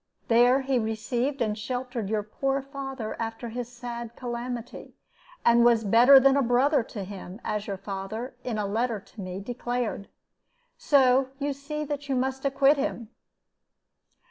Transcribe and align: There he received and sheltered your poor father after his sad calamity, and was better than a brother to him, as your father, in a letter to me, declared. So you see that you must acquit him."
There 0.29 0.61
he 0.61 0.79
received 0.79 1.43
and 1.43 1.55
sheltered 1.55 2.09
your 2.09 2.23
poor 2.23 2.63
father 2.63 3.15
after 3.21 3.49
his 3.49 3.71
sad 3.71 4.15
calamity, 4.15 4.95
and 5.45 5.63
was 5.63 5.83
better 5.83 6.19
than 6.19 6.35
a 6.35 6.41
brother 6.41 6.81
to 6.81 7.03
him, 7.03 7.39
as 7.43 7.67
your 7.67 7.77
father, 7.77 8.33
in 8.43 8.57
a 8.57 8.65
letter 8.65 8.99
to 8.99 9.21
me, 9.21 9.39
declared. 9.39 10.09
So 10.75 11.27
you 11.37 11.53
see 11.53 11.83
that 11.83 12.09
you 12.09 12.15
must 12.15 12.45
acquit 12.45 12.77
him." 12.77 13.09